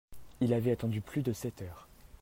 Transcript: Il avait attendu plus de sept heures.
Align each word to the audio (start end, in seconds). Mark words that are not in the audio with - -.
Il 0.39 0.51
avait 0.55 0.71
attendu 0.71 0.99
plus 0.99 1.21
de 1.21 1.31
sept 1.31 1.61
heures. 1.61 1.87